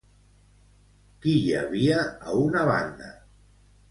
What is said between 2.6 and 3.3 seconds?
banda?